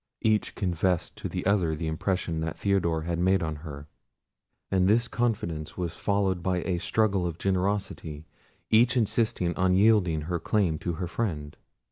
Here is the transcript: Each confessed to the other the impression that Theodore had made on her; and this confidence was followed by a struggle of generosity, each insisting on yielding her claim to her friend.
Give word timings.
Each 0.23 0.55
confessed 0.55 1.15
to 1.17 1.29
the 1.29 1.45
other 1.45 1.75
the 1.75 1.85
impression 1.85 2.39
that 2.39 2.57
Theodore 2.57 3.03
had 3.03 3.19
made 3.19 3.43
on 3.43 3.57
her; 3.57 3.87
and 4.71 4.87
this 4.87 5.07
confidence 5.07 5.77
was 5.77 5.95
followed 5.95 6.41
by 6.41 6.61
a 6.63 6.79
struggle 6.79 7.27
of 7.27 7.37
generosity, 7.37 8.25
each 8.71 8.97
insisting 8.97 9.55
on 9.55 9.75
yielding 9.75 10.21
her 10.21 10.39
claim 10.39 10.79
to 10.79 10.93
her 10.93 11.07
friend. 11.07 11.55